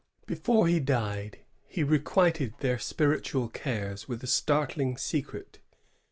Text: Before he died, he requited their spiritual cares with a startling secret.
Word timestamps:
Before 0.25 0.67
he 0.67 0.79
died, 0.79 1.41
he 1.67 1.83
requited 1.83 2.55
their 2.57 2.79
spiritual 2.79 3.49
cares 3.49 4.07
with 4.07 4.23
a 4.23 4.27
startling 4.27 4.97
secret. 4.97 5.59